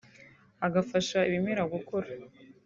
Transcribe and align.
agafasha 0.67 1.19
ibimera 1.29 1.61
gukura 1.73 2.09